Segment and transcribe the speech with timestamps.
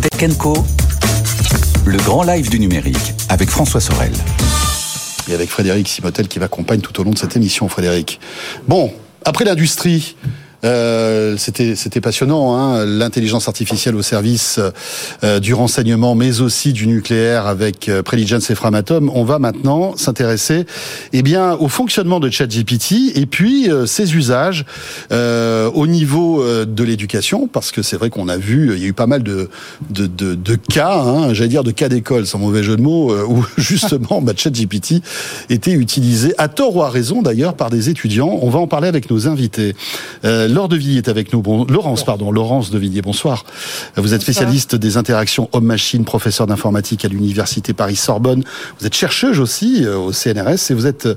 [0.00, 0.28] Tech.
[1.84, 4.12] Le grand live du numérique avec François Sorel.
[5.28, 8.20] Et avec Frédéric Simotel qui m'accompagne tout au long de cette émission, Frédéric.
[8.66, 8.92] Bon,
[9.24, 10.16] après l'industrie,
[10.64, 14.60] euh, c'était passionnant, hein, l'intelligence artificielle au service
[15.24, 19.10] euh, du renseignement, mais aussi du nucléaire avec euh, Preligence et Framatome.
[19.14, 20.66] On va maintenant s'intéresser,
[21.12, 24.64] eh bien, au fonctionnement de ChatGPT et puis euh, ses usages
[25.12, 28.88] euh, au niveau de l'éducation, parce que c'est vrai qu'on a vu, il y a
[28.88, 29.48] eu pas mal de
[29.90, 33.14] de, de, de cas, hein, j'allais dire de cas d'école, sans mauvais jeu de mots,
[33.14, 35.02] où justement bah, ChatGPT
[35.48, 38.38] était utilisé à tort ou à raison d'ailleurs par des étudiants.
[38.42, 39.74] On va en parler avec nos invités.
[40.50, 41.42] Laure de Villiers est avec nous.
[41.42, 43.44] Bon, Laurence, pardon, Laurence de Villiers, bonsoir.
[43.96, 48.42] Vous êtes spécialiste des interactions homme-machine, professeur d'informatique à l'université Paris-Sorbonne.
[48.78, 51.08] Vous êtes chercheuse aussi euh, au CNRS et vous êtes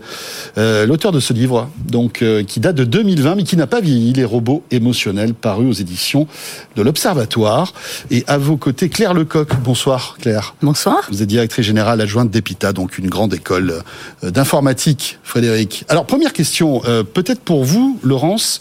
[0.58, 3.82] euh, l'auteur de ce livre, donc euh, qui date de 2020, mais qui n'a pas
[3.82, 6.28] vieilli, les robots émotionnels, paru aux éditions
[6.76, 7.74] de l'Observatoire.
[8.12, 9.50] Et à vos côtés, Claire Lecoq.
[9.64, 10.54] Bonsoir, Claire.
[10.62, 11.08] Bonsoir.
[11.10, 13.82] Vous êtes directrice générale adjointe d'EPITA, donc une grande école
[14.22, 15.86] d'informatique, Frédéric.
[15.90, 16.82] Alors, première question,
[17.14, 18.60] peut-être pour vous, Laurence.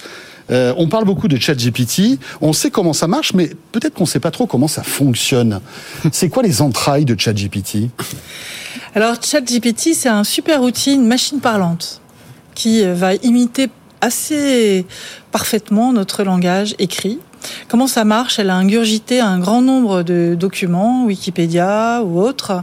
[0.52, 2.18] Euh, on parle beaucoup de ChatGPT.
[2.40, 5.60] On sait comment ça marche, mais peut-être qu'on ne sait pas trop comment ça fonctionne.
[6.12, 7.88] C'est quoi les entrailles de ChatGPT?
[8.94, 12.02] Alors, ChatGPT, c'est un super outil, une machine parlante,
[12.54, 13.68] qui euh, va imiter
[14.02, 14.84] assez
[15.30, 17.18] parfaitement notre langage écrit.
[17.68, 18.38] Comment ça marche?
[18.38, 22.62] Elle a ingurgité un grand nombre de documents, Wikipédia ou autres.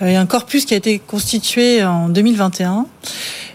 [0.00, 2.86] Il y a un corpus qui a été constitué en 2021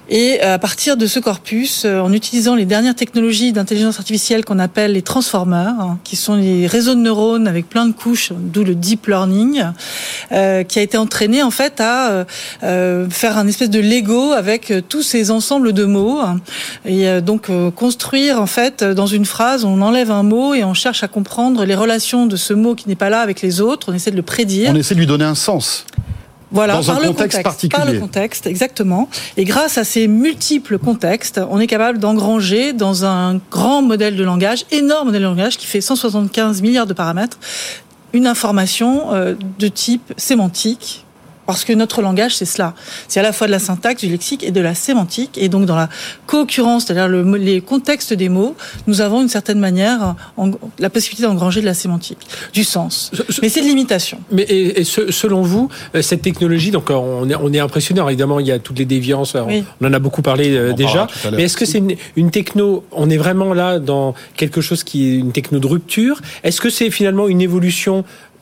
[0.10, 4.46] et euh, à partir de ce corpus, euh, en utilisant les dernières technologies d'intelligence artificielle
[4.46, 8.32] qu'on appelle les transformers, hein, qui sont les réseaux de neurones avec plein de couches,
[8.34, 9.64] d'où le deep learning,
[10.32, 12.26] euh, qui a été entraîné en fait à
[12.64, 16.40] euh, faire un espèce de Lego avec tous ces ensembles de mots hein,
[16.86, 21.04] et donc construire en fait dans une phrase, on enlève un mot et on cherche
[21.04, 23.92] à comprendre les relations de ce mot qui n'est pas là avec les autres.
[23.92, 24.72] On essaie de le prédire.
[24.72, 25.86] On essaie de lui donner un sens.
[26.56, 27.84] Voilà, dans par un le contexte, particulier.
[27.84, 29.10] Par le contexte, exactement.
[29.38, 34.24] Et grâce à ces multiples contextes, on est capable d'engranger dans un grand modèle de
[34.24, 37.38] langage, énorme modèle de langage qui fait 175 milliards de paramètres,
[38.14, 41.05] une information euh, de type sémantique,
[41.46, 42.74] parce que notre langage, c'est cela.
[43.08, 45.38] C'est à la fois de la syntaxe, du lexique et de la sémantique.
[45.38, 45.90] Et donc, dans la
[46.28, 48.56] co-occurrence, c'est-à-dire le, les contextes des mots,
[48.88, 52.20] nous avons une certaine manière en, la possibilité d'engranger de la sémantique,
[52.54, 53.12] du sens.
[53.42, 54.20] Mais c'est de l'imitation.
[54.32, 58.08] Mais et, et ce, selon vous, euh, cette technologie, donc on est, on est impressionnant.
[58.08, 59.36] Évidemment, il y a toutes les déviances.
[59.36, 59.64] On, oui.
[59.82, 61.08] on en a beaucoup parlé euh, déjà.
[61.32, 65.10] Mais est-ce que c'est une, une techno On est vraiment là dans quelque chose qui
[65.10, 66.22] est une techno de rupture?
[66.44, 68.35] Est-ce que c'est finalement une évolution euh,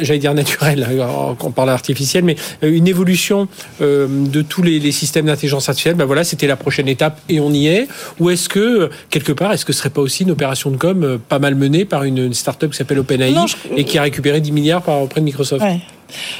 [0.00, 3.48] j'allais dire naturel, hein, on parle artificiel, mais euh, une évolution
[3.80, 5.94] euh, de tous les, les systèmes d'intelligence artificielle.
[5.94, 7.88] Ben voilà, c'était la prochaine étape et on y est.
[8.20, 11.18] Ou est-ce que quelque part, est-ce que ce serait pas aussi une opération de com
[11.28, 13.76] pas mal menée par une start-up qui s'appelle OpenAI je...
[13.76, 15.62] et qui a récupéré 10 milliards par, auprès de Microsoft?
[15.62, 15.80] Ouais.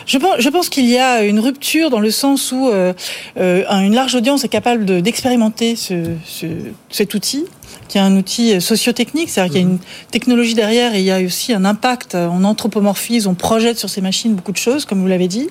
[0.07, 2.93] Je pense, je pense qu'il y a une rupture dans le sens où euh,
[3.39, 6.47] euh, une large audience est capable d'expérimenter ce, ce,
[6.91, 7.45] cet outil
[7.89, 9.79] qui est un outil socio-technique, c'est-à-dire qu'il y a une
[10.11, 12.15] technologie derrière et il y a aussi un impact.
[12.15, 15.49] On anthropomorphise, on projette sur ces machines beaucoup de choses, comme vous l'avez dit.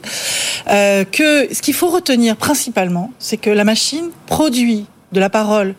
[0.69, 5.75] Euh, que ce qu'il faut retenir principalement, c'est que la machine produit de la parole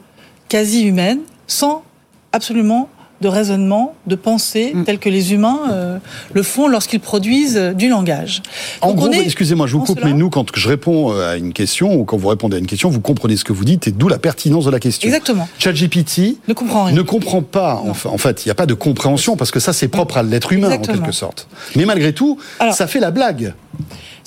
[0.48, 1.84] quasi humaine sans
[2.32, 2.88] absolument
[3.20, 4.84] de raisonnement, de pensée, mm.
[4.84, 5.98] tel que les humains euh,
[6.32, 8.42] le font lorsqu'ils produisent euh, du langage.
[8.80, 11.52] En Donc gros, excusez-moi, je vous coupe, mais nous, quand je réponds euh, à une
[11.52, 13.92] question, ou quand vous répondez à une question, vous comprenez ce que vous dites, et
[13.92, 15.08] d'où la pertinence de la question.
[15.08, 15.48] Exactement.
[15.58, 16.94] ChatGPT ne comprend rien.
[16.94, 17.82] Ne comprend pas.
[18.04, 20.52] En fait, il n'y a pas de compréhension, parce que ça, c'est propre à l'être
[20.52, 20.98] humain, Exactement.
[20.98, 21.48] en quelque sorte.
[21.76, 23.54] Mais malgré tout, Alors, ça fait la blague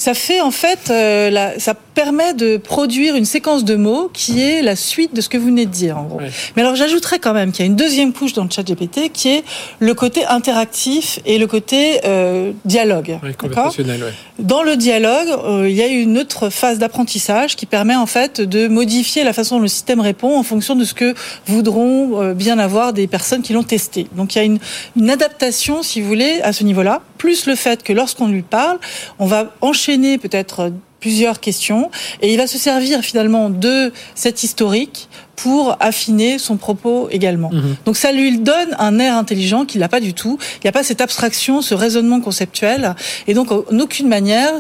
[0.02, 4.42] ça fait en fait, euh, la, ça permet de produire une séquence de mots qui
[4.42, 6.18] est la suite de ce que vous venez de dire en gros.
[6.20, 6.30] Oui.
[6.56, 9.12] Mais alors j'ajouterais quand même qu'il y a une deuxième couche dans le chat GPT
[9.14, 9.44] qui est
[9.78, 13.20] le côté interactif et le côté euh, dialogue.
[13.22, 14.14] Oui, ouais.
[14.40, 18.42] Dans le dialogue, euh, il y a une autre phase d'apprentissage qui permet en fait
[18.42, 21.14] de modifier la façon dont le système répond en fonction de ce que
[21.46, 24.08] voudront euh, bien avoir des personnes qui l'ont testé.
[24.16, 24.58] Donc il y a une,
[24.96, 28.80] une adaptation, si vous voulez, à ce niveau-là, plus le fait que lorsqu'on lui parle,
[29.20, 31.92] on va enchaîner peut-être plusieurs questions
[32.24, 37.52] et il va se servir finalement de cet historique pour affiner son propos également.
[37.52, 37.76] Mmh.
[37.86, 40.40] Donc ça lui donne un air intelligent qu'il n'a pas du tout.
[40.56, 42.96] Il n'y a pas cette abstraction, ce raisonnement conceptuel
[43.28, 44.54] et donc en aucune manière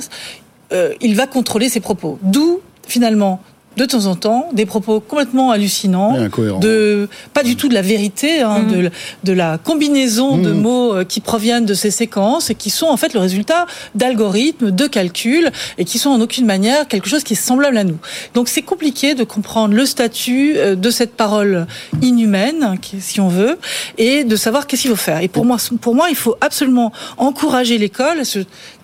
[0.71, 2.19] euh, il va contrôler ses propos.
[2.21, 3.41] D'où finalement
[3.77, 6.18] de temps en temps des propos complètement hallucinants,
[6.59, 8.71] de pas du tout de la vérité, hein, mm.
[8.71, 8.91] de,
[9.23, 10.62] de, la combinaison de mm.
[10.62, 13.65] mots euh, qui proviennent de ces séquences et qui sont en fait le résultat
[13.95, 17.83] d'algorithmes, de calculs et qui sont en aucune manière quelque chose qui est semblable à
[17.83, 17.97] nous.
[18.33, 21.65] Donc c'est compliqué de comprendre le statut euh, de cette parole
[22.01, 23.57] inhumaine, si on veut,
[23.97, 25.21] et de savoir qu'est-ce qu'il faut faire.
[25.21, 28.39] Et pour moi, pour moi, il faut absolument encourager l'école à se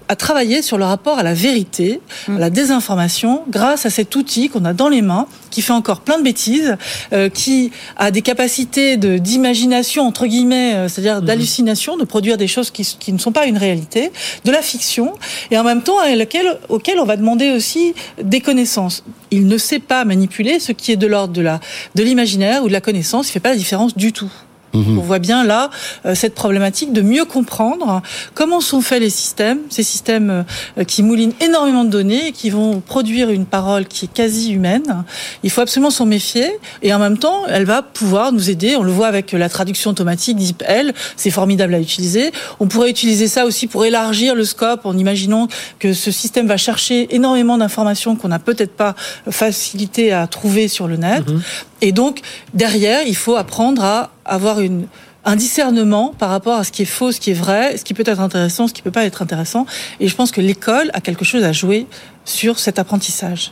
[0.10, 4.50] à travailler sur le rapport à la vérité, à la désinformation, grâce à cet outil
[4.50, 6.78] qu'on a dans les mains, qui fait encore plein de bêtises,
[7.14, 11.26] euh, qui a des capacités de d'imagination entre guillemets, euh, c'est-à-dire mhm.
[11.26, 14.12] d'hallucination, de produire des choses qui, qui, ne sont pas une réalité,
[14.46, 15.14] de la fiction,
[15.52, 19.04] et en même temps à laquelle, auquel on va demander aussi des connaissances.
[19.32, 21.60] Il ne sait pas manipuler ce qui est de l'ordre de la
[21.96, 23.30] de l'imaginaire ou de la connaissance.
[23.30, 24.32] Il fait pas la différence du tout.
[24.78, 25.00] Mhm.
[25.00, 25.70] On voit bien là
[26.06, 28.02] euh, cette problématique de mieux comprendre
[28.34, 30.46] comment sont faits les systèmes, ces systèmes
[30.78, 34.52] euh, qui moulinent énormément de données et qui vont produire une parole qui est quasi
[34.52, 35.04] humaine.
[35.44, 36.48] Il faut absolument s'en méfier
[36.82, 38.76] et en même temps, elle va pouvoir nous aider.
[38.76, 42.32] On le voit avec la traduction automatique DeepL, c'est formidable à utiliser.
[42.60, 45.48] On pourrait utiliser ça aussi pour élargir le scope en imaginant
[45.80, 48.96] que ce système va chercher énormément d'informations qu'on n'a peut-être pas
[49.30, 51.28] facilité à trouver sur le net.
[51.28, 51.42] Mhm.
[51.82, 52.22] Et donc,
[52.54, 54.88] derrière, il faut apprendre à avoir une,
[55.26, 57.94] un discernement par rapport à ce qui est faux, ce qui est vrai, ce qui
[57.94, 59.66] peut être intéressant, ce qui peut pas être intéressant.
[60.00, 61.88] Et je pense que l'école a quelque chose à jouer
[62.26, 63.52] sur cet apprentissage.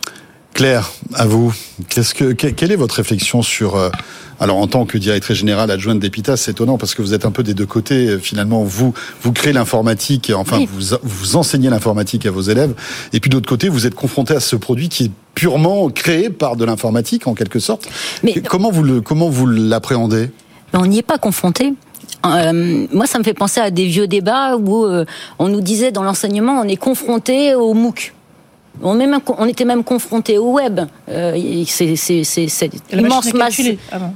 [0.53, 1.53] Claire, à vous.
[1.89, 3.89] Qu'est-ce que, quelle est votre réflexion sur euh,
[4.39, 7.31] alors en tant que directrice générale adjointe d'Epitas, c'est étonnant parce que vous êtes un
[7.31, 8.17] peu des deux côtés.
[8.19, 12.73] Finalement, vous vous créez l'informatique, enfin vous vous enseignez l'informatique à vos élèves,
[13.13, 16.55] et puis d'autre côté, vous êtes confronté à ce produit qui est purement créé par
[16.55, 17.87] de l'informatique en quelque sorte.
[18.23, 20.29] Mais comment vous le comment vous l'appréhendez?
[20.75, 21.73] On n'y est pas confronté.
[22.25, 25.05] Euh, moi, ça me fait penser à des vieux débats où euh,
[25.39, 28.14] on nous disait dans l'enseignement, on est confronté au MOOC.
[28.81, 30.81] On, même, on, était même confronté au web.
[31.09, 33.61] Euh, c'est immense masse.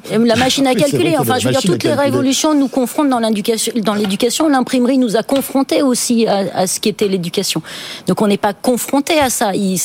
[0.09, 1.15] La machine à calculer.
[1.17, 3.73] Enfin, je veux dire, toutes les révolutions nous confrontent dans l'éducation.
[3.77, 7.61] Dans l'éducation, l'imprimerie nous a confrontés aussi à, ce qu'était l'éducation.
[8.07, 9.55] Donc, on n'est pas confronté à ça.
[9.55, 9.79] Il,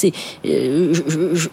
[0.47, 1.49] euh, je, je,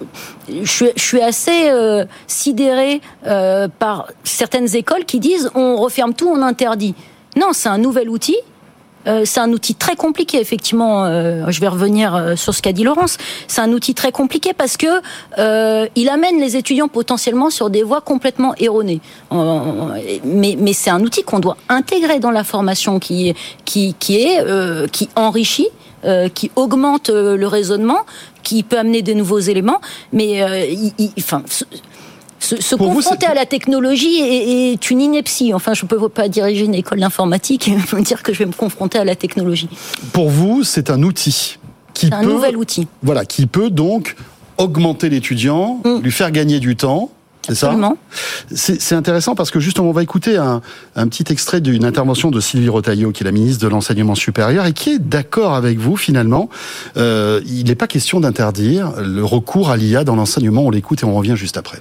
[0.64, 6.42] je, suis assez euh, sidéré euh, par certaines écoles qui disent on referme tout, on
[6.42, 6.96] interdit.
[7.38, 8.38] Non, c'est un nouvel outil
[9.08, 11.06] euh, c'est un outil très compliqué, effectivement.
[11.06, 13.18] Euh, je vais revenir euh, sur ce qu'a dit Laurence.
[13.48, 14.88] C'est un outil très compliqué parce que
[15.96, 19.02] il amène les étudiants potentiellement sur des voies complètement erronées.
[19.32, 23.34] mais, mais c'est un outil qu'on doit intégrer dans la formation qui
[23.66, 25.70] qui est qui enrichit,
[26.34, 28.02] qui augmente le raisonnement,
[28.44, 29.82] qui peut amener de nouveaux éléments.
[30.14, 30.40] Mais
[30.98, 31.44] il, enfin
[32.60, 35.54] se, confronter à la technologie est, une ineptie.
[35.54, 38.46] Enfin, je ne peux pas diriger une école d'informatique et me dire que je vais
[38.46, 39.70] me confronter à la technologie.
[40.14, 41.58] Pour vous, c'est un outil
[41.94, 42.88] qui peut, un nouvel outil.
[43.04, 44.16] Voilà, qui peut donc
[44.58, 46.02] augmenter l'étudiant, mm.
[46.02, 47.12] lui faire gagner du temps.
[47.48, 47.76] C'est ça
[48.54, 50.62] C'est intéressant parce que justement, on va écouter un,
[51.08, 54.74] petit extrait d'une intervention de Sylvie Rotaillot, qui est la ministre de l'Enseignement supérieur, et
[54.74, 56.50] qui est d'accord avec vous finalement.
[56.98, 60.62] Euh, il n'est pas question d'interdire le recours à l'IA dans l'enseignement.
[60.62, 61.80] On l'écoute et on revient juste après.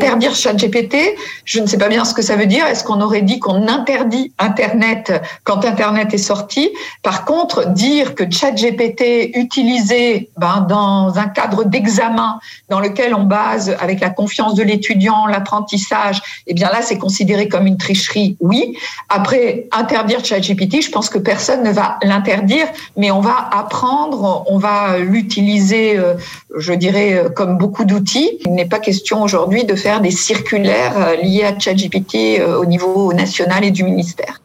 [0.00, 0.96] Interdire ChatGPT,
[1.44, 2.66] je ne sais pas bien ce que ça veut dire.
[2.66, 5.12] Est-ce qu'on aurait dit qu'on interdit Internet
[5.44, 6.70] quand Internet est sorti?
[7.02, 12.38] Par contre, dire que ChatGPT utilisé ben, dans un cadre d'examen
[12.68, 17.48] dans lequel on base avec la confiance de l'étudiant l'apprentissage, eh bien là, c'est considéré
[17.48, 18.36] comme une tricherie.
[18.40, 18.76] Oui.
[19.08, 24.58] Après, interdire ChatGPT, je pense que personne ne va l'interdire, mais on va apprendre, on
[24.58, 26.14] va l'utiliser, euh,
[26.56, 28.38] je dirais, comme beaucoup d'outils.
[28.44, 32.66] Il n'est pas question aujourd'hui de faire des circulaires euh, liés à ChatGPT euh, au
[32.66, 34.40] niveau national et du ministère.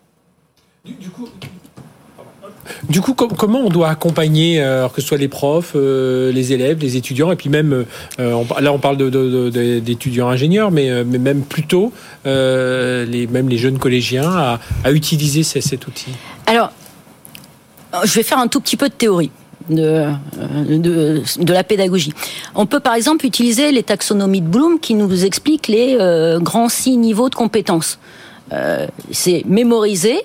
[2.89, 6.95] Du coup, comment on doit accompagner, euh, que ce soit les profs, les élèves, les
[6.95, 7.85] étudiants, et puis même,
[8.17, 11.91] là on parle d'étudiants ingénieurs, mais, même plutôt,
[12.25, 16.11] les, même les jeunes collégiens, à, utiliser cet outil?
[16.45, 16.71] Alors,
[18.05, 19.31] je vais faire un tout petit peu de théorie
[19.69, 20.05] de,
[20.67, 22.13] de, de, la pédagogie.
[22.55, 26.69] On peut par exemple utiliser les taxonomies de Bloom qui nous expliquent les euh, grands
[26.69, 27.99] six niveaux de compétences.
[28.53, 30.21] Euh, c'est mémoriser,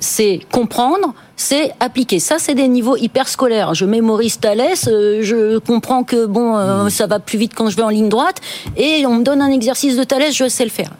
[0.00, 2.18] c'est comprendre, c'est appliquer.
[2.18, 3.74] Ça, c'est des niveaux hyper scolaires.
[3.74, 6.90] Je mémorise Thalès, euh, je comprends que bon, mmh.
[6.90, 8.40] ça va plus vite quand je vais en ligne droite,
[8.76, 10.92] et on me donne un exercice de Thalès, je sais le faire.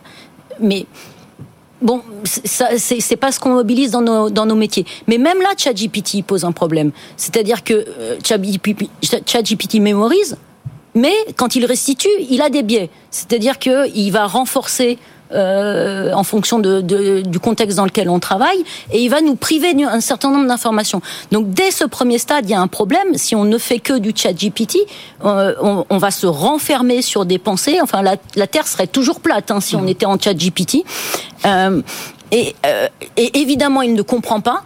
[0.61, 0.87] Mais
[1.80, 4.85] Bon, c'est pas ce qu'on mobilise dans nos, dans nos métiers.
[5.06, 6.90] Mais même là, ChatGPT pose un problème.
[7.16, 10.37] C'est-à-dire que euh, ChatGPT mémorise,
[10.94, 12.90] mais quand il restitue, il a des biais.
[13.11, 14.99] C'est-à-dire qu'il va renforcer
[15.32, 19.35] euh, en fonction de, de, du contexte dans lequel on travaille, et il va nous
[19.35, 21.02] priver d'un certain nombre d'informations.
[21.32, 23.14] Donc dès ce premier stade, il y a un problème.
[23.14, 24.78] Si on ne fait que du chat GPT,
[25.25, 27.78] euh, on, on, va se renfermer sur des pensées.
[27.82, 29.88] Enfin, la, la Terre serait toujours plate hein, si on mmh.
[29.88, 30.78] était en chat GPT.
[31.44, 31.82] Euh,
[32.30, 32.54] et,
[33.16, 34.62] et évidemment, il ne comprend pas.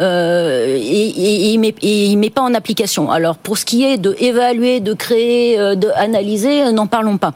[0.00, 3.10] Euh, et, et, il met, il met pas en application.
[3.10, 7.32] Alors pour ce qui est de évaluer, de créer, de analyser, n'en parlons pas.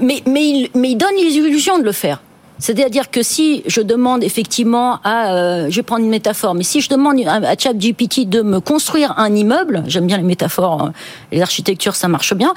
[0.00, 2.20] Mais il, mais il donne l'illusion de le faire.
[2.58, 6.80] C'est-à-dire que si je demande effectivement à, euh, je vais prendre une métaphore, mais si
[6.80, 10.90] je demande à ChatGPT de me construire un immeuble, j'aime bien les métaphores, euh,
[11.32, 12.54] les architectures, ça marche bien.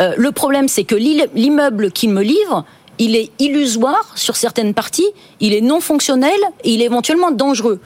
[0.00, 2.64] Euh, le problème, c'est que l'immeuble qu'il me livre,
[2.98, 5.08] il est illusoire sur certaines parties,
[5.40, 7.80] il est non fonctionnel et il est éventuellement dangereux.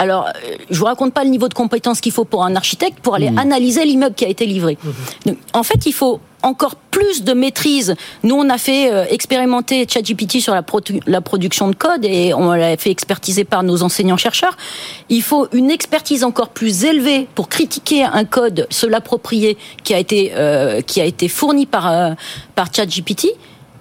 [0.00, 3.00] Alors, euh, je vous raconte pas le niveau de compétence qu'il faut pour un architecte
[3.00, 3.38] pour aller mmh.
[3.38, 4.78] analyser l'immeuble qui a été livré.
[5.26, 5.30] Mmh.
[5.52, 7.94] en fait, il faut encore plus de maîtrise.
[8.22, 10.64] Nous, on a fait euh, expérimenter ChatGPT sur la,
[11.06, 14.56] la, production de code et on l'a fait expertiser par nos enseignants-chercheurs.
[15.08, 19.98] Il faut une expertise encore plus élevée pour critiquer un code, se l'approprier, qui a
[19.98, 22.12] été euh, qui a été fourni par euh,
[22.54, 23.28] par ChatGPT.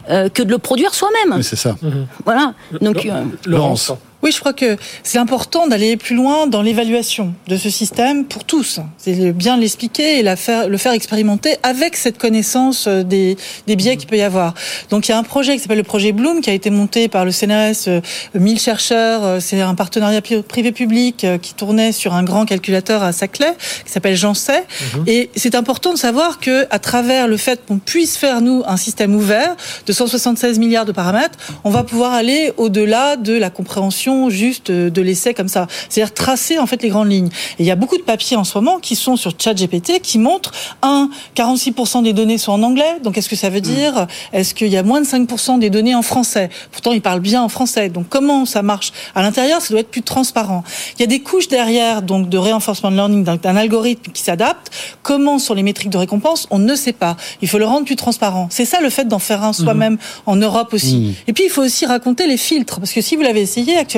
[0.09, 1.35] Euh, que de le produire soi-même.
[1.35, 1.75] Oui, c'est ça.
[2.23, 2.53] Voilà.
[2.79, 3.05] Donc,
[3.45, 3.91] Laurence.
[4.23, 8.45] Oui, je crois que c'est important d'aller plus loin dans l'évaluation de ce système pour
[8.45, 8.79] tous.
[8.97, 13.75] C'est bien l'expliquer et la faire, le faire expérimenter avec cette connaissance euh, des, des
[13.75, 14.55] biais qu'il peut y avoir.
[14.89, 17.09] Donc il y a un projet qui s'appelle le projet Bloom qui a été monté
[17.09, 18.01] par le CNRS,
[18.33, 19.23] 1000 euh, chercheurs.
[19.23, 23.53] Euh, c'est un partenariat privé-public qui tournait sur un grand calculateur à Saclay
[23.85, 24.65] qui s'appelle Jancet.
[24.95, 25.03] Mhm.
[25.05, 28.77] Et c'est important de savoir que à travers le fait qu'on puisse faire nous un
[28.77, 29.55] système ouvert
[29.85, 35.01] de 176 milliards de paramètres, on va pouvoir aller au-delà de la compréhension juste de
[35.01, 35.67] l'essai comme ça.
[35.89, 37.29] C'est-à-dire tracer en fait les grandes lignes.
[37.59, 40.17] Et il y a beaucoup de papiers en ce moment qui sont sur ChatGPT qui
[40.19, 42.97] montrent un 46% des données sont en anglais.
[43.03, 43.61] Donc est-ce que ça veut mm.
[43.61, 46.49] dire Est-ce qu'il y a moins de 5% des données en français?
[46.71, 47.89] Pourtant ils parlent bien en français.
[47.89, 48.91] Donc comment ça marche?
[49.15, 50.63] À l'intérieur Ça doit être plus transparent.
[50.97, 54.71] Il y a des couches derrière donc de reinforcement de learning d'un algorithme qui s'adapte.
[55.03, 56.47] Comment sont les métriques de récompense?
[56.49, 57.17] On ne sait pas.
[57.41, 58.47] Il faut le rendre plus transparent.
[58.51, 59.63] C'est ça le fait d'en faire un mm-hmm.
[59.63, 60.97] soi-même en Europe aussi.
[60.97, 61.13] Mm.
[61.27, 63.96] Et puis il faut aussi raconter les filtres parce que si vous l'avez essayé actuellement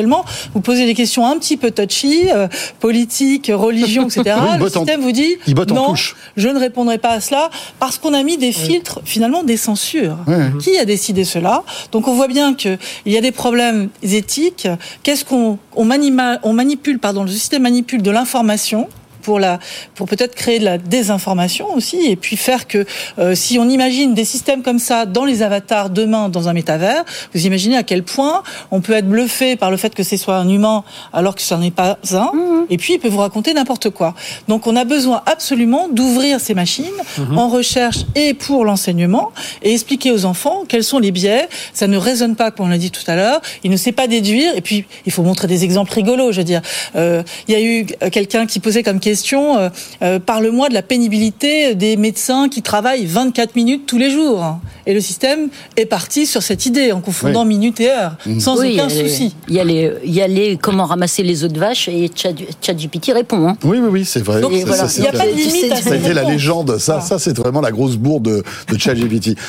[0.53, 2.47] vous posez des questions un petit peu touchy, euh,
[2.79, 4.35] politique, religion, etc.
[4.59, 5.37] le système vous dit
[5.69, 9.57] non, je ne répondrai pas à cela parce qu'on a mis des filtres, finalement des
[9.57, 10.17] censures.
[10.59, 11.63] Qui a décidé cela?
[11.91, 14.67] Donc on voit bien qu'il y a des problèmes éthiques.
[15.03, 15.85] Qu'est-ce qu'on on
[16.53, 18.87] manipule, pardon, le système manipule de l'information
[19.21, 19.59] pour la
[19.95, 22.85] pour peut-être créer de la désinformation aussi et puis faire que
[23.17, 27.03] euh, si on imagine des systèmes comme ça dans les avatars demain dans un métavers,
[27.33, 30.37] vous imaginez à quel point on peut être bluffé par le fait que ce soit
[30.37, 30.83] un humain
[31.13, 32.65] alors que ce n'est pas un mhm.
[32.69, 34.15] et puis il peut vous raconter n'importe quoi.
[34.47, 36.85] Donc on a besoin absolument d'ouvrir ces machines
[37.17, 37.37] mhm.
[37.37, 39.31] en recherche et pour l'enseignement
[39.63, 42.77] et expliquer aux enfants quels sont les biais, ça ne résonne pas comme on l'a
[42.77, 45.63] dit tout à l'heure, il ne sait pas déduire et puis il faut montrer des
[45.63, 46.61] exemples rigolos, je veux dire.
[46.95, 49.69] Euh, il y a eu quelqu'un qui posait comme question question, euh,
[50.03, 54.59] euh, parle-moi de la pénibilité des médecins qui travaillent 24 minutes tous les jours.
[54.85, 58.39] Et le système est parti sur cette idée, en confondant minute et heure, mmh.
[58.39, 59.35] sans aucun souci.
[59.47, 62.11] Il y, a les, il y a les comment ramasser les œufs de vache et
[62.61, 63.47] ChatGPT répond.
[63.47, 63.57] Hein.
[63.63, 64.41] Oui, oui, oui, c'est vrai.
[64.43, 64.63] il n'y
[65.07, 65.75] a pas de limite.
[65.75, 66.77] Ça a été la légende.
[66.77, 69.39] Ça, ça c'est vraiment la grosse bourde de, de ChatGPT.